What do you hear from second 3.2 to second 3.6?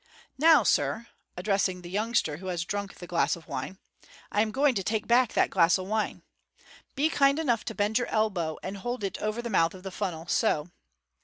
of